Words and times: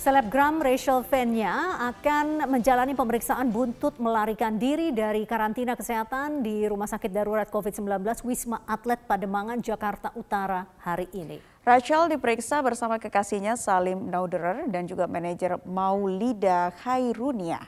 Selebgram 0.00 0.64
Rachel 0.64 1.04
Fenya 1.04 1.76
akan 1.92 2.48
menjalani 2.48 2.96
pemeriksaan 2.96 3.52
buntut 3.52 4.00
melarikan 4.00 4.56
diri 4.56 4.96
dari 4.96 5.28
karantina 5.28 5.76
kesehatan 5.76 6.40
di 6.40 6.64
Rumah 6.64 6.88
Sakit 6.88 7.12
Darurat 7.12 7.44
COVID-19 7.52 8.24
Wisma 8.24 8.64
Atlet 8.64 8.96
Pademangan, 9.04 9.60
Jakarta 9.60 10.08
Utara 10.16 10.64
hari 10.80 11.04
ini. 11.12 11.36
Rachel 11.68 12.08
diperiksa 12.08 12.64
bersama 12.64 12.96
kekasihnya 12.96 13.60
Salim 13.60 14.08
Nauderer 14.08 14.64
dan 14.72 14.88
juga 14.88 15.04
manajer 15.04 15.60
Maulida 15.68 16.72
Khairunia. 16.80 17.60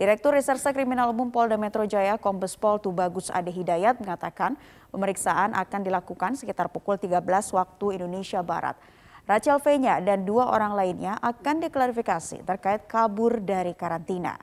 Direktur 0.00 0.32
Reserse 0.32 0.72
Kriminal 0.72 1.12
Umum 1.12 1.28
Polda 1.28 1.60
Metro 1.60 1.84
Jaya 1.84 2.16
Kombes 2.16 2.56
Pol 2.56 2.80
Tubagus 2.80 3.28
Ade 3.28 3.52
Hidayat 3.52 4.00
mengatakan 4.00 4.56
pemeriksaan 4.88 5.52
akan 5.52 5.80
dilakukan 5.84 6.40
sekitar 6.40 6.72
pukul 6.72 6.96
13 6.96 7.20
waktu 7.52 8.00
Indonesia 8.00 8.40
Barat. 8.40 8.80
Rachel 9.26 9.58
V-nya 9.58 9.98
dan 10.06 10.22
dua 10.22 10.54
orang 10.54 10.78
lainnya 10.78 11.18
akan 11.18 11.58
diklarifikasi 11.58 12.46
terkait 12.46 12.86
kabur 12.86 13.42
dari 13.42 13.74
karantina. 13.74 14.38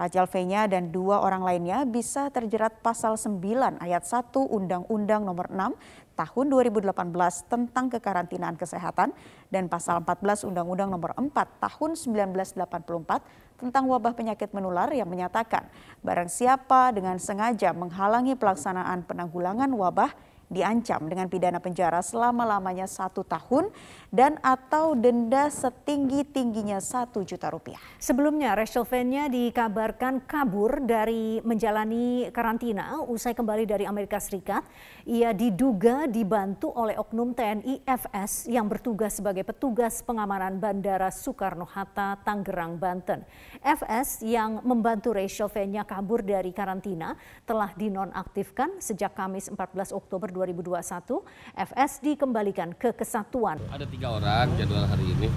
Rachel 0.00 0.24
V-nya 0.24 0.64
dan 0.72 0.88
dua 0.88 1.20
orang 1.20 1.44
lainnya 1.44 1.84
bisa 1.84 2.32
terjerat 2.32 2.80
pasal 2.80 3.20
9 3.20 3.76
ayat 3.76 4.08
1 4.08 4.32
Undang-Undang 4.32 5.28
nomor 5.28 5.52
6 5.52 5.76
tahun 6.16 6.46
2018 6.48 6.96
tentang 7.44 7.92
kekarantinaan 7.92 8.56
kesehatan 8.56 9.12
dan 9.52 9.68
pasal 9.68 10.00
14 10.00 10.48
Undang-Undang 10.48 10.88
nomor 10.96 11.12
4 11.12 11.28
tahun 11.60 11.90
1984 11.92 13.60
tentang 13.60 13.84
wabah 13.84 14.16
penyakit 14.16 14.48
menular 14.56 14.88
yang 14.96 15.12
menyatakan 15.12 15.68
barang 16.00 16.32
siapa 16.32 16.88
dengan 16.96 17.20
sengaja 17.20 17.76
menghalangi 17.76 18.32
pelaksanaan 18.32 19.04
penanggulangan 19.04 19.68
wabah 19.68 20.31
diancam 20.52 21.08
dengan 21.08 21.26
pidana 21.32 21.58
penjara 21.58 22.04
selama-lamanya 22.04 22.84
satu 22.84 23.24
tahun 23.24 23.72
dan 24.12 24.36
atau 24.44 24.92
denda 24.92 25.48
setinggi-tingginya 25.48 26.78
satu 26.84 27.24
juta 27.24 27.48
rupiah. 27.48 27.80
Sebelumnya, 27.96 28.52
Rachel 28.52 28.84
Fenya 28.84 29.32
dikabarkan 29.32 30.28
kabur 30.28 30.84
dari 30.84 31.40
menjalani 31.40 32.28
karantina 32.28 33.00
usai 33.08 33.32
kembali 33.32 33.64
dari 33.64 33.88
Amerika 33.88 34.20
Serikat. 34.20 34.60
Ia 35.08 35.32
diduga 35.32 36.04
dibantu 36.04 36.68
oleh 36.76 37.00
oknum 37.00 37.32
TNI 37.32 37.88
FS 37.88 38.52
yang 38.52 38.68
bertugas 38.68 39.16
sebagai 39.16 39.48
petugas 39.48 40.04
pengamanan 40.04 40.60
Bandara 40.60 41.08
Soekarno-Hatta, 41.08 42.20
Tangerang, 42.20 42.76
Banten. 42.76 43.24
FS 43.64 44.20
yang 44.20 44.60
membantu 44.60 45.16
Rachel 45.16 45.48
Fenya 45.48 45.88
kabur 45.88 46.20
dari 46.20 46.52
karantina 46.52 47.16
telah 47.48 47.72
dinonaktifkan 47.72 48.76
sejak 48.78 49.16
Kamis 49.16 49.48
14 49.48 49.96
Oktober 49.96 50.28
2021, 50.44 51.22
FS 51.54 51.92
dikembalikan 52.00 52.74
ke 52.74 52.90
kesatuan. 52.92 53.62
Ada 53.68 53.86
tiga 53.86 54.08
orang 54.12 54.50
jadwal 54.56 54.82
hari 54.84 55.06
ini. 55.08 55.28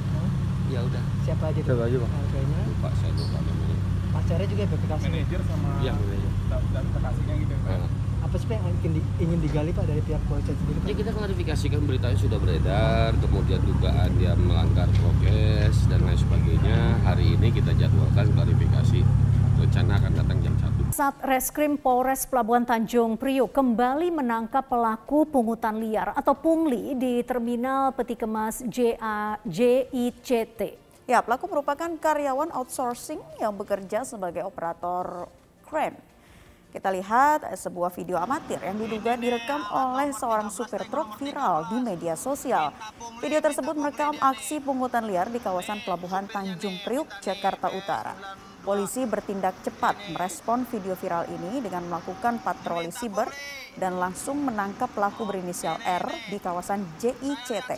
Ya 0.68 0.82
udah. 0.82 1.04
Siapa 1.22 1.46
aja? 1.48 1.62
Siapa 1.62 1.84
aja 1.86 1.96
bang? 1.96 2.12
Harganya? 2.12 2.60
Lupa 2.66 2.90
saya 2.96 3.12
lupa 3.14 3.38
namanya. 3.40 3.78
Pacarnya 4.12 4.48
juga 4.48 4.64
PPKC. 4.66 5.04
Manajer 5.06 5.42
sama 5.46 5.70
Iya 5.78 5.92
manajer. 5.94 6.32
dan 6.72 6.84
kekasihnya 6.90 7.36
gitu 7.38 7.54
ya. 7.54 7.60
Pak. 7.62 7.78
Nah, 7.78 7.90
Apa 8.26 8.36
sih 8.36 8.48
Pak 8.48 8.58
yang 8.58 8.68
ingin, 8.74 8.92
di- 8.92 9.08
ingin 9.22 9.40
digali 9.40 9.70
Pak 9.70 9.86
dari 9.86 10.02
pihak 10.02 10.18
kepolisian 10.20 10.58
sendiri? 10.58 10.78
Pak? 10.82 10.88
Ya 10.88 10.96
kita 10.96 11.12
klarifikasikan 11.14 11.80
beritanya 11.86 12.18
sudah 12.18 12.38
beredar, 12.42 13.10
kemudian 13.16 13.62
dugaan 13.62 14.10
dia 14.18 14.34
melanggar 14.34 14.88
prokes 14.92 15.86
dan 15.86 16.00
lain 16.02 16.18
sebagainya. 16.18 16.80
Hari 17.04 17.26
ini 17.32 17.48
kita 17.52 17.72
jadwalkan 17.72 18.26
klarifikasi. 18.28 19.00
Rencana 19.56 19.92
akan 19.96 20.12
datang 20.16 20.38
jam 20.42 20.54
1. 20.58 20.85
Satreskrim 20.96 21.76
Polres 21.76 22.24
Pelabuhan 22.24 22.64
Tanjung 22.64 23.20
Priok 23.20 23.52
kembali 23.52 24.16
menangkap 24.16 24.64
pelaku 24.64 25.28
pungutan 25.28 25.76
liar 25.76 26.16
atau 26.16 26.32
pungli 26.32 26.96
di 26.96 27.20
Terminal 27.28 27.92
Peti 27.92 28.16
Kemas 28.16 28.64
JA, 28.64 29.36
JICT. 29.44 30.62
Ya, 31.04 31.20
pelaku 31.20 31.52
merupakan 31.52 31.92
karyawan 32.00 32.48
outsourcing 32.56 33.20
yang 33.44 33.60
bekerja 33.60 34.08
sebagai 34.08 34.48
operator 34.48 35.28
crane. 35.68 36.00
Kita 36.72 36.88
lihat 36.88 37.44
sebuah 37.44 37.92
video 37.92 38.16
amatir 38.16 38.64
yang 38.64 38.80
diduga 38.80 39.20
direkam 39.20 39.68
oleh 39.76 40.16
seorang 40.16 40.48
supir 40.48 40.80
truk 40.88 41.20
viral 41.20 41.76
di 41.76 41.84
media 41.84 42.16
sosial. 42.16 42.72
Video 43.20 43.44
tersebut 43.44 43.76
merekam 43.76 44.16
aksi 44.16 44.64
pungutan 44.64 45.04
liar 45.04 45.28
di 45.28 45.44
kawasan 45.44 45.84
Pelabuhan 45.84 46.32
Tanjung 46.32 46.80
Priuk, 46.88 47.12
Jakarta 47.20 47.68
Utara. 47.76 48.16
Polisi 48.66 49.06
bertindak 49.06 49.54
cepat 49.62 49.94
merespon 50.10 50.66
video 50.66 50.98
viral 50.98 51.30
ini 51.30 51.62
dengan 51.62 51.86
melakukan 51.86 52.42
patroli 52.42 52.90
siber 52.90 53.30
dan 53.78 54.02
langsung 54.02 54.42
menangkap 54.42 54.90
pelaku 54.90 55.22
berinisial 55.30 55.78
R 55.86 56.10
di 56.34 56.42
kawasan 56.42 56.82
JICT. 56.98 57.78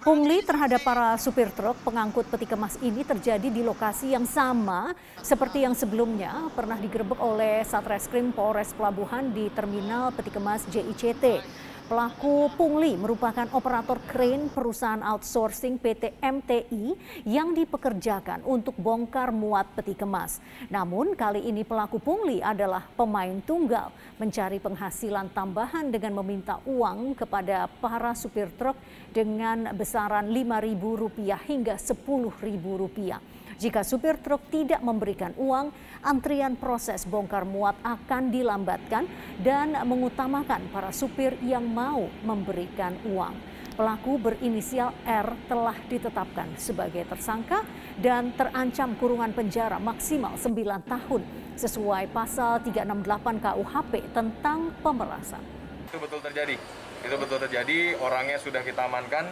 Pungli 0.00 0.40
terhadap 0.40 0.80
para 0.80 1.20
supir 1.20 1.52
truk 1.52 1.76
pengangkut 1.84 2.24
peti 2.32 2.48
kemas 2.48 2.80
ini 2.80 3.04
terjadi 3.04 3.52
di 3.52 3.60
lokasi 3.60 4.16
yang 4.16 4.24
sama 4.24 4.96
seperti 5.20 5.68
yang 5.68 5.76
sebelumnya 5.76 6.48
pernah 6.56 6.80
digerebek 6.80 7.20
oleh 7.20 7.60
Satreskrim 7.68 8.32
Polres 8.32 8.72
Pelabuhan 8.72 9.28
di 9.36 9.52
Terminal 9.52 10.16
Peti 10.16 10.32
Kemas 10.32 10.64
JICT. 10.72 11.44
Pelaku 11.88 12.52
pungli 12.52 13.00
merupakan 13.00 13.48
operator 13.56 13.96
crane 14.04 14.52
perusahaan 14.52 15.00
outsourcing 15.00 15.80
PT 15.80 16.20
MTI 16.20 16.92
yang 17.24 17.56
dipekerjakan 17.56 18.44
untuk 18.44 18.76
bongkar 18.76 19.32
muat 19.32 19.72
peti 19.72 19.96
kemas. 19.96 20.36
Namun 20.68 21.16
kali 21.16 21.48
ini 21.48 21.64
pelaku 21.64 21.96
pungli 21.96 22.44
adalah 22.44 22.84
pemain 22.92 23.40
tunggal 23.40 23.88
mencari 24.20 24.60
penghasilan 24.60 25.32
tambahan 25.32 25.88
dengan 25.88 26.20
meminta 26.20 26.60
uang 26.68 27.16
kepada 27.16 27.72
para 27.80 28.12
supir 28.12 28.52
truk 28.52 28.76
dengan 29.08 29.72
besaran 29.72 30.28
Rp5.000 30.28 31.40
hingga 31.48 31.80
Rp10.000. 31.80 33.37
Jika 33.58 33.82
supir 33.82 34.22
truk 34.22 34.38
tidak 34.54 34.78
memberikan 34.86 35.34
uang, 35.34 35.74
antrian 36.06 36.54
proses 36.54 37.02
bongkar 37.02 37.42
muat 37.42 37.74
akan 37.82 38.30
dilambatkan 38.30 39.10
dan 39.42 39.74
mengutamakan 39.82 40.70
para 40.70 40.94
supir 40.94 41.34
yang 41.42 41.66
mau 41.66 42.06
memberikan 42.22 42.94
uang. 43.02 43.34
Pelaku 43.74 44.18
berinisial 44.22 44.94
R 45.02 45.34
telah 45.50 45.74
ditetapkan 45.90 46.54
sebagai 46.54 47.02
tersangka 47.10 47.66
dan 47.98 48.30
terancam 48.38 48.94
kurungan 48.94 49.34
penjara 49.34 49.82
maksimal 49.82 50.38
9 50.38 50.54
tahun 50.86 51.22
sesuai 51.58 52.14
pasal 52.14 52.62
368 52.62 53.42
KUHP 53.42 53.92
tentang 54.14 54.70
pemerasan. 54.86 55.42
Itu 55.90 55.98
betul 55.98 56.22
terjadi. 56.22 56.54
Itu 57.02 57.16
betul 57.18 57.38
terjadi. 57.42 57.98
Orangnya 58.02 58.38
sudah 58.38 58.62
kita 58.62 58.86
amankan, 58.86 59.26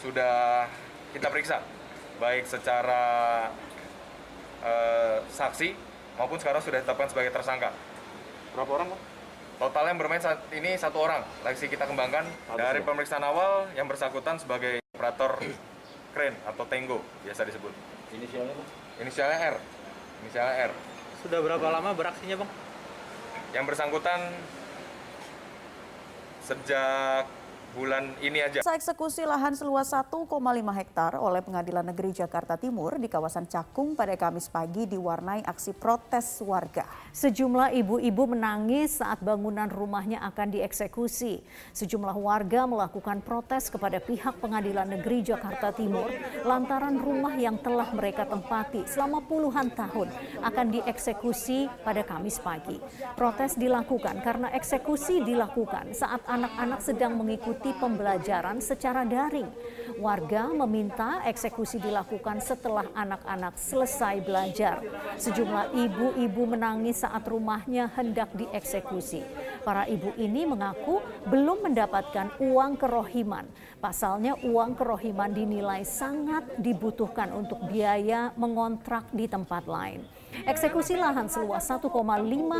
sudah 0.00 0.64
kita 1.12 1.28
periksa, 1.32 1.60
baik 2.20 2.44
secara 2.44 3.02
eh, 4.60 5.18
saksi 5.32 5.72
maupun 6.20 6.36
sekarang 6.36 6.60
sudah 6.60 6.84
ditetapkan 6.84 7.08
sebagai 7.08 7.32
tersangka. 7.32 7.72
Berapa 8.52 8.70
orang, 8.76 8.92
Bang? 8.92 9.02
Total 9.60 9.84
yang 9.92 9.98
bermain 10.00 10.20
saat 10.20 10.40
ini 10.52 10.76
satu 10.76 11.00
orang. 11.00 11.24
Lagi 11.44 11.64
kita 11.64 11.88
kembangkan 11.88 12.28
dari 12.56 12.80
pemeriksaan 12.84 13.24
awal 13.24 13.68
yang 13.72 13.88
bersangkutan 13.88 14.36
sebagai 14.36 14.80
operator 14.92 15.40
crane 16.12 16.36
atau 16.44 16.64
Tango 16.68 17.00
biasa 17.24 17.48
disebut. 17.48 17.72
Inisialnya, 18.12 18.52
Bang? 18.52 18.68
Inisialnya 19.00 19.38
R. 19.52 19.56
Inisialnya 20.24 20.54
R. 20.68 20.72
Sudah 21.24 21.40
berapa 21.40 21.66
lama 21.72 21.90
beraksinya 21.96 22.36
Bang? 22.44 22.50
Yang 23.56 23.64
bersangkutan 23.72 24.20
sejak 26.44 27.24
bulan 27.70 28.10
ini 28.18 28.42
aja. 28.42 28.60
Sa 28.66 28.74
eksekusi 28.74 29.22
lahan 29.22 29.54
seluas 29.54 29.94
1,5 29.94 30.26
hektar 30.74 31.14
oleh 31.16 31.38
Pengadilan 31.38 31.86
Negeri 31.86 32.10
Jakarta 32.10 32.58
Timur 32.58 32.98
di 32.98 33.06
kawasan 33.06 33.46
Cakung 33.46 33.94
pada 33.94 34.14
Kamis 34.18 34.50
pagi 34.50 34.90
diwarnai 34.90 35.46
aksi 35.46 35.72
protes 35.78 36.42
warga. 36.42 36.86
Sejumlah 37.14 37.70
ibu-ibu 37.78 38.34
menangis 38.34 38.98
saat 38.98 39.22
bangunan 39.22 39.70
rumahnya 39.70 40.18
akan 40.26 40.58
dieksekusi. 40.58 41.42
Sejumlah 41.70 42.16
warga 42.18 42.66
melakukan 42.66 43.22
protes 43.22 43.70
kepada 43.70 44.02
pihak 44.02 44.42
Pengadilan 44.42 44.90
Negeri 44.90 45.22
Jakarta 45.22 45.70
Timur 45.70 46.10
lantaran 46.42 46.98
rumah 46.98 47.38
yang 47.38 47.62
telah 47.62 47.86
mereka 47.94 48.26
tempati 48.26 48.82
selama 48.90 49.22
puluhan 49.22 49.70
tahun 49.72 50.10
akan 50.42 50.66
dieksekusi 50.74 51.70
pada 51.86 52.02
Kamis 52.02 52.42
pagi. 52.42 52.82
Protes 53.14 53.54
dilakukan 53.54 54.18
karena 54.26 54.50
eksekusi 54.56 55.22
dilakukan 55.22 55.94
saat 55.94 56.24
anak-anak 56.26 56.80
sedang 56.82 57.14
mengikuti 57.14 57.59
pembelajaran 57.68 58.64
secara 58.64 59.04
daring. 59.04 59.52
Warga 60.00 60.48
meminta 60.48 61.20
eksekusi 61.28 61.76
dilakukan 61.76 62.40
setelah 62.40 62.88
anak-anak 62.96 63.60
selesai 63.60 64.24
belajar. 64.24 64.80
Sejumlah 65.20 65.76
ibu-ibu 65.76 66.48
menangis 66.48 67.04
saat 67.04 67.20
rumahnya 67.28 67.92
hendak 67.92 68.32
dieksekusi. 68.32 69.20
Para 69.60 69.84
ibu 69.84 70.16
ini 70.16 70.48
mengaku 70.48 71.04
belum 71.28 71.68
mendapatkan 71.68 72.40
uang 72.40 72.80
kerohiman. 72.80 73.44
Pasalnya 73.80 74.36
uang 74.44 74.76
kerohiman 74.76 75.32
dinilai 75.32 75.88
sangat 75.88 76.44
dibutuhkan 76.60 77.32
untuk 77.32 77.64
biaya 77.64 78.28
mengontrak 78.36 79.08
di 79.08 79.24
tempat 79.24 79.64
lain. 79.64 80.04
Eksekusi 80.44 81.00
lahan 81.00 81.32
seluas 81.32 81.64
1,5 81.64 81.88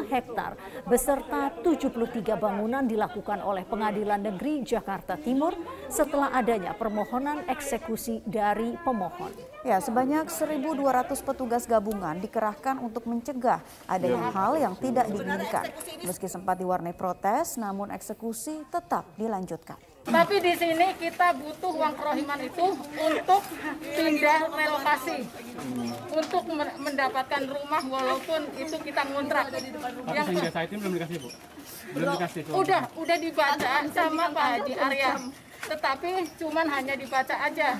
hektar 0.08 0.56
beserta 0.88 1.52
73 1.60 2.40
bangunan 2.40 2.88
dilakukan 2.88 3.44
oleh 3.44 3.68
Pengadilan 3.68 4.32
Negeri 4.32 4.64
Jakarta 4.64 5.20
Timur 5.20 5.52
setelah 5.92 6.32
adanya 6.32 6.72
permohonan 6.72 7.44
eksekusi 7.52 8.24
dari 8.24 8.80
pemohon. 8.80 9.30
Ya, 9.60 9.76
sebanyak 9.76 10.32
1.200 10.32 11.20
petugas 11.20 11.68
gabungan 11.68 12.16
dikerahkan 12.16 12.80
untuk 12.80 13.04
mencegah 13.04 13.60
adanya 13.84 14.32
hal 14.32 14.56
yang 14.56 14.72
tidak 14.80 15.04
diinginkan. 15.12 15.68
Meski 16.00 16.32
sempat 16.32 16.56
diwarnai 16.56 16.96
protes, 16.96 17.60
namun 17.60 17.92
eksekusi 17.92 18.64
tetap 18.72 19.04
dilanjutkan. 19.20 19.89
Tapi 20.00 20.34
di 20.40 20.52
sini 20.56 20.86
kita 20.96 21.36
butuh 21.36 21.72
uang 21.76 21.94
kerohiman 21.94 22.40
itu 22.40 22.66
untuk 22.96 23.42
pindah 23.84 24.40
relokasi, 24.48 25.28
untuk 26.08 26.42
mendapatkan 26.80 27.42
rumah 27.44 27.82
walaupun 27.84 28.48
itu 28.56 28.76
kita 28.80 29.04
ngontrak. 29.12 29.52
Yang 30.10 30.26
hingga 30.34 30.50
saat 30.50 30.68
ini 30.72 30.78
belum 30.80 30.94
dikasih 30.96 31.16
bu? 31.20 31.28
Belum 31.92 32.08
dikasih 32.16 32.40
tuh? 32.48 32.54
Udah, 32.64 32.82
udah 32.96 33.16
dibaca 33.20 33.72
sama 33.92 34.24
Pak 34.32 34.46
Haji 34.56 34.74
Arya. 34.80 35.12
Tetapi 35.68 36.10
cuman 36.40 36.66
hanya 36.72 36.94
dibaca 36.96 37.34
aja. 37.36 37.76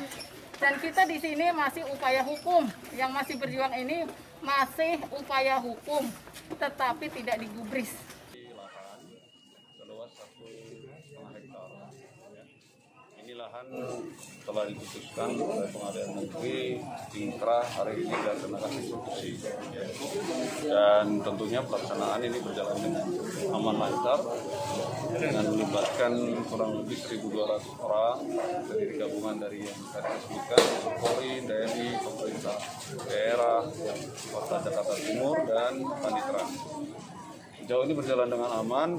Dan 0.61 0.77
kita 0.77 1.09
di 1.09 1.17
sini 1.17 1.49
masih 1.57 1.89
upaya 1.89 2.21
hukum, 2.21 2.69
yang 2.93 3.17
masih 3.17 3.41
berjuang 3.41 3.73
ini 3.81 4.05
masih 4.45 5.01
upaya 5.09 5.57
hukum, 5.57 6.05
tetapi 6.61 7.09
tidak 7.09 7.41
digubris. 7.41 7.93
Lahan 13.61 14.01
telah 14.49 14.65
diputuskan 14.65 15.37
oleh 15.37 15.69
pengadilan 15.69 16.11
negeri 16.17 16.81
inkrah 17.13 17.61
hari 17.61 18.09
ini 18.09 18.17
dan 18.25 18.37
kenakan 18.41 18.73
institusi 18.73 19.31
dan 20.65 21.21
tentunya 21.21 21.61
pelaksanaan 21.61 22.25
ini 22.25 22.41
berjalan 22.41 22.79
dengan 22.81 23.07
aman 23.53 23.77
lancar 23.77 24.21
dengan 25.13 25.45
melibatkan 25.53 26.13
kurang 26.49 26.73
lebih 26.81 26.99
1.200 27.05 27.85
orang 27.85 28.17
dari 28.65 28.85
gabungan 28.97 29.37
dari 29.37 29.59
yang 29.69 29.81
tadi 29.93 30.09
disebutkan 30.09 30.63
Polri, 30.97 31.33
TNI, 31.45 31.89
pemerintah 32.01 32.59
daerah, 33.05 33.61
Kota 34.33 34.57
Jakarta 34.65 34.95
Timur 34.97 35.37
dan 35.45 35.73
Panitra. 35.85 36.45
Sejauh 37.61 37.85
ini 37.85 37.93
berjalan 37.93 38.29
dengan 38.33 38.51
aman. 38.65 38.91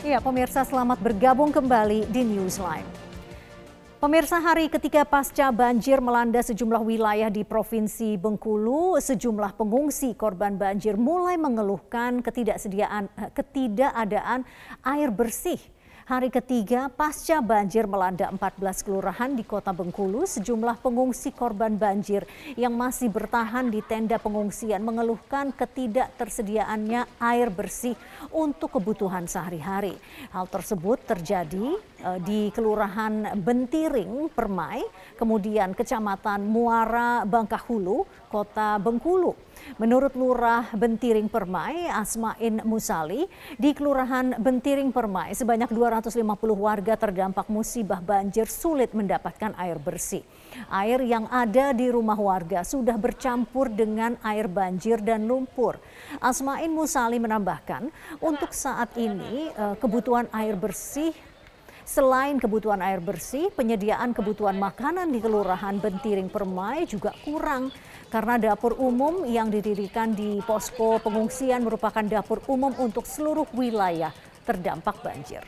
Ya, 0.00 0.16
pemirsa 0.16 0.64
selamat 0.64 0.96
bergabung 0.96 1.52
kembali 1.52 2.08
di 2.08 2.24
Newsline. 2.24 2.88
Pemirsa 4.00 4.40
hari 4.40 4.72
ketika 4.72 5.04
pasca 5.04 5.52
banjir 5.52 6.00
melanda 6.00 6.40
sejumlah 6.40 6.80
wilayah 6.80 7.28
di 7.28 7.44
Provinsi 7.44 8.16
Bengkulu, 8.16 8.96
sejumlah 8.96 9.60
pengungsi 9.60 10.16
korban 10.16 10.56
banjir 10.56 10.96
mulai 10.96 11.36
mengeluhkan 11.36 12.24
ketidaksediaan 12.24 13.12
eh, 13.12 13.28
ketidakadaan 13.28 14.48
air 14.80 15.12
bersih 15.12 15.60
Hari 16.10 16.26
ketiga 16.26 16.90
pasca 16.90 17.38
banjir 17.38 17.86
melanda 17.86 18.34
14 18.34 18.82
kelurahan 18.82 19.30
di 19.30 19.46
kota 19.46 19.70
Bengkulu, 19.70 20.26
sejumlah 20.26 20.82
pengungsi 20.82 21.30
korban 21.30 21.78
banjir 21.78 22.26
yang 22.58 22.74
masih 22.74 23.06
bertahan 23.06 23.70
di 23.70 23.78
tenda 23.78 24.18
pengungsian 24.18 24.82
mengeluhkan 24.82 25.54
ketidaktersediaannya 25.54 27.06
air 27.14 27.54
bersih 27.54 27.94
untuk 28.34 28.74
kebutuhan 28.74 29.30
sehari-hari. 29.30 29.94
Hal 30.34 30.50
tersebut 30.50 30.98
terjadi 31.06 31.78
uh, 32.02 32.18
di 32.18 32.50
Kelurahan 32.50 33.38
Bentiring, 33.38 34.34
Permai, 34.34 34.82
kemudian 35.14 35.78
Kecamatan 35.78 36.42
Muara 36.42 37.22
Bangkahulu, 37.22 38.02
Kota 38.26 38.82
Bengkulu. 38.82 39.38
Menurut 39.76 40.16
Lurah 40.16 40.72
Bentiring 40.72 41.28
Permai, 41.28 41.86
Asmain 41.86 42.64
Musali, 42.64 43.28
di 43.60 43.76
Kelurahan 43.76 44.40
Bentiring 44.40 44.90
Permai 44.90 45.36
sebanyak 45.36 45.68
250 46.00 46.56
warga 46.56 46.96
terdampak 46.96 47.46
musibah 47.52 48.00
banjir 48.00 48.48
sulit 48.48 48.96
mendapatkan 48.96 49.52
air 49.60 49.76
bersih. 49.76 50.24
Air 50.72 51.04
yang 51.04 51.28
ada 51.28 51.76
di 51.76 51.92
rumah 51.92 52.16
warga 52.16 52.64
sudah 52.64 52.96
bercampur 52.96 53.68
dengan 53.68 54.16
air 54.24 54.48
banjir 54.48 55.04
dan 55.04 55.28
lumpur. 55.28 55.76
Asmain 56.24 56.72
Musali 56.72 57.20
menambahkan, 57.20 57.92
untuk 58.24 58.56
saat 58.56 58.96
ini 58.96 59.52
eh, 59.52 59.76
kebutuhan 59.76 60.26
air 60.32 60.56
bersih 60.56 61.12
Selain 61.90 62.38
kebutuhan 62.38 62.78
air 62.86 63.02
bersih, 63.02 63.50
penyediaan 63.50 64.14
kebutuhan 64.14 64.54
makanan 64.54 65.10
di 65.10 65.18
Kelurahan 65.18 65.74
Bentiring 65.82 66.30
Permai 66.30 66.86
juga 66.86 67.10
kurang 67.26 67.74
karena 68.14 68.38
dapur 68.38 68.78
umum 68.78 69.26
yang 69.26 69.50
didirikan 69.50 70.14
di 70.14 70.38
posko 70.46 71.02
pengungsian 71.02 71.66
merupakan 71.66 72.06
dapur 72.06 72.46
umum 72.46 72.70
untuk 72.78 73.02
seluruh 73.10 73.42
wilayah 73.58 74.14
terdampak 74.46 75.02
banjir. 75.02 75.42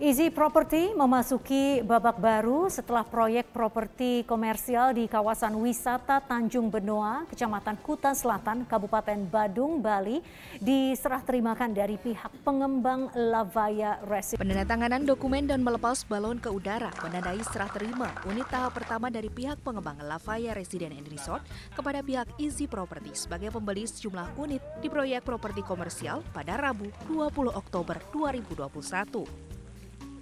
Easy 0.00 0.32
Property 0.32 0.96
memasuki 0.96 1.84
babak 1.84 2.16
baru 2.16 2.72
setelah 2.72 3.04
proyek 3.04 3.52
properti 3.52 4.24
komersial 4.24 4.96
di 4.96 5.04
kawasan 5.04 5.52
wisata 5.60 6.24
Tanjung 6.24 6.72
Benoa, 6.72 7.28
Kecamatan 7.28 7.76
Kuta 7.84 8.16
Selatan, 8.16 8.64
Kabupaten 8.64 9.28
Badung, 9.28 9.84
Bali, 9.84 10.24
diserah 10.56 11.20
terimakan 11.20 11.76
dari 11.76 12.00
pihak 12.00 12.32
pengembang 12.40 13.12
Lavaya 13.12 14.00
Residence. 14.08 14.40
Penandatanganan 14.40 15.04
dokumen 15.04 15.44
dan 15.44 15.60
melepas 15.60 16.00
balon 16.08 16.40
ke 16.40 16.48
udara 16.48 16.88
menandai 17.04 17.44
serah 17.44 17.68
terima 17.68 18.08
unit 18.24 18.48
tahap 18.48 18.80
pertama 18.80 19.12
dari 19.12 19.28
pihak 19.28 19.60
pengembang 19.60 20.00
Lavaya 20.00 20.56
Residence 20.56 20.96
and 20.96 21.12
Resort 21.12 21.44
kepada 21.76 22.00
pihak 22.00 22.40
Easy 22.40 22.64
Property 22.64 23.12
sebagai 23.12 23.52
pembeli 23.52 23.84
sejumlah 23.84 24.32
unit 24.40 24.64
di 24.80 24.88
proyek 24.88 25.28
properti 25.28 25.60
komersial 25.60 26.24
pada 26.32 26.56
Rabu 26.56 26.88
20 27.04 27.52
Oktober 27.52 28.00
2021. 28.16 29.49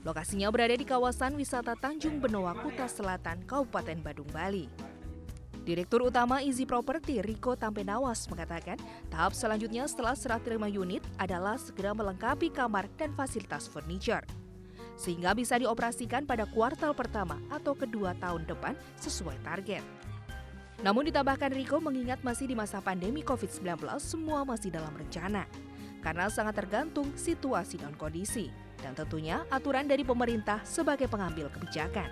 Lokasinya 0.06 0.46
berada 0.54 0.78
di 0.78 0.86
kawasan 0.86 1.34
wisata 1.34 1.74
Tanjung 1.74 2.22
Benoa, 2.22 2.54
Kuta 2.54 2.86
Selatan, 2.86 3.42
Kabupaten 3.42 3.98
Badung, 3.98 4.30
Bali. 4.30 4.70
Direktur 5.66 6.06
Utama 6.06 6.40
Easy 6.40 6.64
Property 6.64 7.18
Riko 7.20 7.58
Tampenawas 7.58 8.30
mengatakan, 8.30 8.78
tahap 9.10 9.34
selanjutnya 9.34 9.84
setelah 9.90 10.14
serah 10.14 10.40
terima 10.40 10.70
unit 10.70 11.02
adalah 11.18 11.58
segera 11.58 11.92
melengkapi 11.92 12.48
kamar 12.48 12.86
dan 12.94 13.12
fasilitas 13.12 13.66
furniture. 13.66 14.22
Sehingga 14.94 15.34
bisa 15.34 15.58
dioperasikan 15.58 16.24
pada 16.24 16.46
kuartal 16.46 16.94
pertama 16.94 17.36
atau 17.50 17.74
kedua 17.74 18.14
tahun 18.16 18.46
depan 18.46 18.78
sesuai 19.02 19.36
target. 19.44 19.82
Namun 20.80 21.10
ditambahkan 21.10 21.50
Riko 21.52 21.82
mengingat 21.82 22.22
masih 22.22 22.46
di 22.46 22.54
masa 22.54 22.78
pandemi 22.78 23.26
COVID-19 23.26 23.82
semua 23.98 24.46
masih 24.46 24.70
dalam 24.70 24.94
rencana. 24.94 25.44
Karena 25.98 26.30
sangat 26.30 26.54
tergantung 26.54 27.10
situasi 27.18 27.82
dan 27.82 27.92
kondisi 27.99 28.67
dan 28.82 28.94
tentunya 28.94 29.42
aturan 29.50 29.87
dari 29.87 30.06
pemerintah 30.06 30.62
sebagai 30.62 31.11
pengambil 31.11 31.50
kebijakan. 31.50 32.08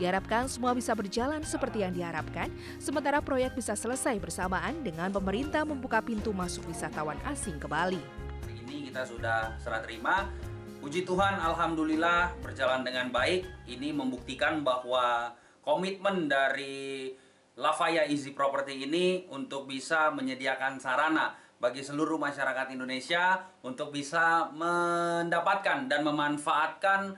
Diharapkan 0.00 0.48
semua 0.48 0.72
bisa 0.72 0.96
berjalan 0.96 1.44
seperti 1.44 1.84
yang 1.84 1.92
diharapkan, 1.92 2.48
sementara 2.80 3.20
proyek 3.20 3.52
bisa 3.52 3.76
selesai 3.76 4.16
bersamaan 4.16 4.80
dengan 4.80 5.12
pemerintah 5.12 5.68
membuka 5.68 6.00
pintu 6.00 6.32
masuk 6.32 6.64
wisatawan 6.66 7.20
asing 7.28 7.60
ke 7.60 7.68
Bali. 7.68 8.00
Ini 8.48 8.88
kita 8.88 9.04
sudah 9.04 9.54
serah 9.60 9.84
terima, 9.84 10.32
puji 10.80 11.04
Tuhan 11.04 11.36
Alhamdulillah 11.38 12.40
berjalan 12.40 12.82
dengan 12.82 13.12
baik. 13.12 13.44
Ini 13.68 13.92
membuktikan 13.92 14.64
bahwa 14.64 15.36
komitmen 15.60 16.26
dari 16.26 17.12
Lavaya 17.60 18.08
Easy 18.08 18.32
Property 18.32 18.88
ini 18.88 19.28
untuk 19.28 19.68
bisa 19.68 20.08
menyediakan 20.08 20.80
sarana 20.80 21.36
bagi 21.62 21.86
seluruh 21.86 22.18
masyarakat 22.18 22.74
Indonesia 22.74 23.38
untuk 23.62 23.94
bisa 23.94 24.50
mendapatkan 24.50 25.86
dan 25.86 26.02
memanfaatkan 26.02 27.14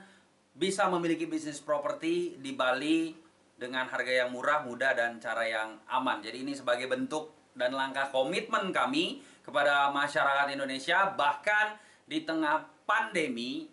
bisa 0.53 0.85
memiliki 0.85 1.25
bisnis 1.25 1.57
properti 1.57 2.37
di 2.37 2.53
Bali 2.53 3.09
dengan 3.57 3.89
harga 3.89 4.13
yang 4.21 4.29
murah, 4.29 4.61
mudah 4.61 4.93
dan 4.93 5.17
cara 5.17 5.49
yang 5.49 5.81
aman. 5.89 6.21
Jadi 6.21 6.45
ini 6.45 6.53
sebagai 6.53 6.85
bentuk 6.85 7.33
dan 7.57 7.73
langkah 7.73 8.13
komitmen 8.13 8.69
kami 8.69 9.25
kepada 9.41 9.89
masyarakat 9.89 10.53
Indonesia 10.53 11.09
bahkan 11.17 11.81
di 12.05 12.21
tengah 12.21 12.69
pandemi 12.85 13.65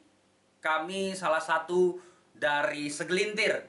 kami 0.64 1.12
salah 1.12 1.44
satu 1.44 2.00
dari 2.32 2.88
segelintir 2.88 3.60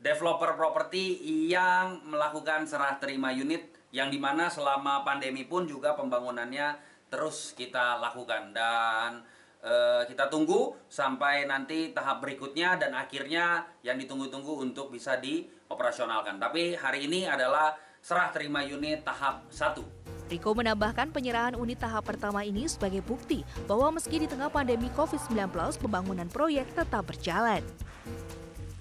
developer 0.00 0.56
properti 0.56 1.20
yang 1.52 2.00
melakukan 2.08 2.64
serah 2.64 2.96
terima 2.96 3.28
unit 3.28 3.79
yang 3.90 4.08
di 4.08 4.18
mana 4.22 4.46
selama 4.46 5.02
pandemi 5.02 5.46
pun 5.46 5.66
juga 5.66 5.98
pembangunannya 5.98 6.78
terus 7.10 7.52
kita 7.58 7.98
lakukan 7.98 8.54
dan 8.54 9.18
e, 9.58 10.06
kita 10.06 10.30
tunggu 10.30 10.78
sampai 10.86 11.44
nanti 11.50 11.90
tahap 11.90 12.22
berikutnya 12.22 12.78
dan 12.78 12.94
akhirnya 12.94 13.66
yang 13.82 13.98
ditunggu-tunggu 13.98 14.62
untuk 14.62 14.94
bisa 14.94 15.18
dioperasionalkan. 15.18 16.38
Tapi 16.38 16.78
hari 16.78 17.10
ini 17.10 17.26
adalah 17.26 17.74
serah 17.98 18.30
terima 18.30 18.62
unit 18.62 19.02
tahap 19.02 19.44
1. 19.50 20.30
Riko 20.30 20.54
menambahkan 20.54 21.10
penyerahan 21.10 21.58
unit 21.58 21.82
tahap 21.82 22.06
pertama 22.06 22.46
ini 22.46 22.70
sebagai 22.70 23.02
bukti 23.02 23.42
bahwa 23.66 23.98
meski 23.98 24.22
di 24.22 24.30
tengah 24.30 24.46
pandemi 24.46 24.86
COVID-19 24.94 25.50
pembangunan 25.82 26.30
proyek 26.30 26.70
tetap 26.78 27.10
berjalan. 27.10 27.66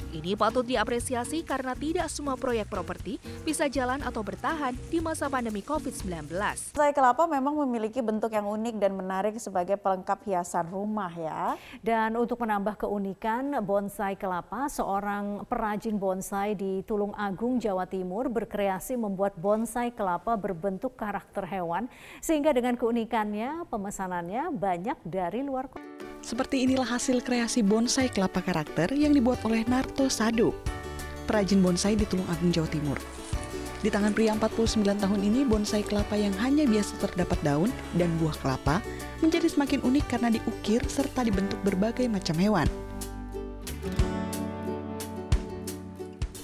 Ini 0.09 0.33
patut 0.33 0.65
diapresiasi 0.65 1.45
karena 1.45 1.77
tidak 1.77 2.09
semua 2.09 2.33
proyek 2.33 2.65
properti 2.65 3.21
bisa 3.45 3.69
jalan 3.69 4.01
atau 4.01 4.25
bertahan 4.25 4.73
di 4.89 4.97
masa 4.97 5.29
pandemi 5.29 5.61
COVID-19. 5.61 6.33
Bonsai 6.73 6.97
kelapa 6.97 7.29
memang 7.29 7.53
memiliki 7.61 8.01
bentuk 8.01 8.33
yang 8.33 8.49
unik 8.49 8.81
dan 8.81 8.97
menarik 8.97 9.37
sebagai 9.37 9.77
pelengkap 9.77 10.25
hiasan 10.25 10.65
rumah 10.73 11.13
ya. 11.13 11.53
Dan 11.85 12.17
untuk 12.17 12.41
menambah 12.41 12.81
keunikan 12.81 13.53
bonsai 13.61 14.17
kelapa, 14.17 14.65
seorang 14.65 15.45
perajin 15.45 16.01
bonsai 16.01 16.57
di 16.57 16.81
Tulung 16.89 17.13
Agung, 17.13 17.61
Jawa 17.61 17.85
Timur 17.85 18.33
berkreasi 18.33 18.97
membuat 18.97 19.37
bonsai 19.37 19.93
kelapa 19.93 20.33
berbentuk 20.33 20.97
karakter 20.97 21.45
hewan 21.45 21.85
sehingga 22.17 22.49
dengan 22.49 22.73
keunikannya 22.73 23.69
pemesanannya 23.69 24.57
banyak 24.57 24.97
dari 25.05 25.45
luar 25.45 25.69
kota. 25.69 25.98
Seperti 26.29 26.61
inilah 26.61 26.85
hasil 26.85 27.25
kreasi 27.25 27.65
bonsai 27.65 28.05
kelapa 28.13 28.45
karakter 28.45 28.93
yang 28.93 29.17
dibuat 29.17 29.41
oleh 29.49 29.65
Narto 29.65 30.13
Sado, 30.13 30.53
perajin 31.25 31.57
bonsai 31.57 31.97
di 31.97 32.05
Tulung 32.05 32.29
Agung, 32.29 32.53
Jawa 32.53 32.69
Timur. 32.69 33.01
Di 33.81 33.89
tangan 33.89 34.13
pria 34.13 34.37
49 34.37 34.77
tahun 34.85 35.21
ini, 35.25 35.41
bonsai 35.41 35.81
kelapa 35.81 36.13
yang 36.13 36.29
hanya 36.37 36.69
biasa 36.69 37.01
terdapat 37.01 37.41
daun 37.41 37.73
dan 37.97 38.13
buah 38.21 38.37
kelapa 38.45 38.77
menjadi 39.25 39.49
semakin 39.49 39.81
unik 39.81 40.05
karena 40.05 40.29
diukir 40.29 40.85
serta 40.85 41.25
dibentuk 41.25 41.57
berbagai 41.65 42.05
macam 42.05 42.37
hewan. 42.37 42.69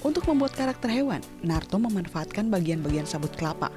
Untuk 0.01 0.25
membuat 0.25 0.58
karakter 0.58 0.89
hewan, 0.89 1.22
Narto 1.46 1.77
memanfaatkan 1.77 2.50
bagian-bagian 2.50 3.06
sabut 3.06 3.30
kelapa. 3.38 3.70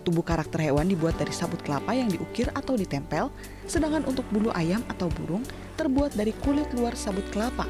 Tubuh 0.00 0.24
karakter 0.24 0.64
hewan 0.64 0.88
dibuat 0.88 1.20
dari 1.20 1.28
sabut 1.28 1.60
kelapa 1.60 1.92
yang 1.92 2.08
diukir 2.08 2.48
atau 2.56 2.72
ditempel, 2.72 3.28
sedangkan 3.68 4.08
untuk 4.08 4.24
bulu 4.32 4.48
ayam 4.56 4.80
atau 4.88 5.12
burung 5.12 5.44
terbuat 5.76 6.16
dari 6.16 6.32
kulit 6.40 6.72
luar 6.72 6.96
sabut 6.96 7.24
kelapa. 7.28 7.68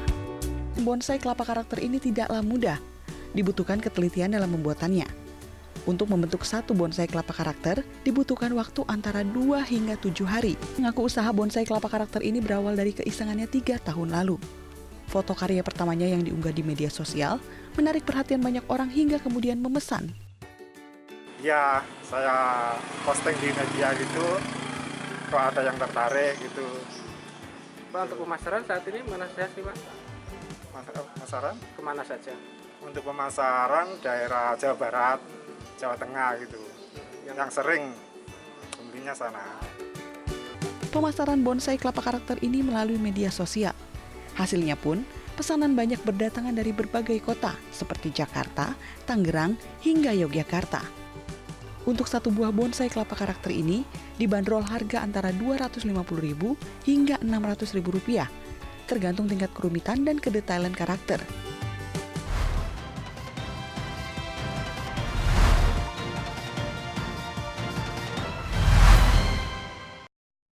Bonsai 0.79 1.19
kelapa 1.19 1.43
karakter 1.43 1.83
ini 1.83 1.99
tidaklah 1.99 2.39
mudah, 2.39 2.79
dibutuhkan 3.35 3.83
ketelitian 3.83 4.31
dalam 4.31 4.47
pembuatannya. 4.55 5.03
Untuk 5.83 6.07
membentuk 6.13 6.45
satu 6.45 6.71
bonsai 6.77 7.09
kelapa 7.09 7.33
karakter, 7.33 7.81
dibutuhkan 8.05 8.53
waktu 8.53 8.85
antara 8.85 9.25
2 9.25 9.65
hingga 9.65 9.97
7 9.97 10.23
hari. 10.29 10.53
Mengaku 10.77 11.09
usaha 11.09 11.27
bonsai 11.33 11.65
kelapa 11.65 11.89
karakter 11.89 12.21
ini 12.21 12.37
berawal 12.37 12.77
dari 12.77 12.93
keisengannya 12.93 13.49
tiga 13.49 13.81
tahun 13.81 14.13
lalu. 14.13 14.37
Foto 15.09 15.35
karya 15.35 15.59
pertamanya 15.65 16.07
yang 16.07 16.23
diunggah 16.23 16.55
di 16.55 16.63
media 16.63 16.87
sosial 16.87 17.41
menarik 17.75 18.07
perhatian 18.07 18.39
banyak 18.39 18.63
orang 18.71 18.87
hingga 18.87 19.19
kemudian 19.19 19.59
memesan 19.59 20.15
ya 21.41 21.81
saya 22.05 22.77
posting 23.01 23.33
di 23.41 23.49
media 23.49 23.97
gitu 23.97 24.27
kalau 25.33 25.49
ada 25.49 25.61
yang 25.65 25.77
tertarik 25.81 26.37
gitu 26.37 26.65
Pak 27.89 28.07
untuk 28.07 28.23
pemasaran 28.23 28.61
saat 28.63 28.85
ini 28.87 29.03
mana 29.03 29.27
saja 29.27 29.51
sih 29.51 29.59
Pak? 29.65 29.75
Pemasaran? 31.17 31.55
Ke 31.75 31.81
mana 31.83 32.03
saja? 32.07 32.31
Untuk 32.79 33.03
pemasaran 33.03 33.99
daerah 33.99 34.55
Jawa 34.55 34.75
Barat, 34.79 35.19
Jawa 35.75 35.99
Tengah 35.99 36.39
gitu 36.39 36.61
yang, 37.27 37.35
yang 37.35 37.51
sering 37.51 37.91
pembelinya 38.77 39.11
sana 39.11 39.43
Pemasaran 40.93 41.41
bonsai 41.43 41.75
kelapa 41.75 41.99
karakter 42.03 42.39
ini 42.45 42.63
melalui 42.63 43.01
media 43.01 43.33
sosial 43.33 43.75
Hasilnya 44.37 44.79
pun 44.79 45.03
pesanan 45.35 45.73
banyak 45.73 45.99
berdatangan 46.05 46.53
dari 46.53 46.69
berbagai 46.71 47.17
kota 47.23 47.57
seperti 47.73 48.13
Jakarta, 48.13 48.77
Tangerang, 49.09 49.57
hingga 49.81 50.13
Yogyakarta. 50.13 51.00
Untuk 51.81 52.05
satu 52.05 52.29
buah 52.29 52.53
bonsai 52.53 52.93
kelapa 52.93 53.17
karakter 53.17 53.49
ini 53.49 53.81
dibanderol 54.21 54.61
harga 54.61 55.01
antara 55.01 55.33
Rp250.000 55.33 56.41
hingga 56.85 57.15
Rp600.000, 57.25 58.29
tergantung 58.85 59.25
tingkat 59.25 59.49
kerumitan 59.49 60.05
dan 60.05 60.21
kedetailan 60.21 60.77
karakter. 60.77 61.17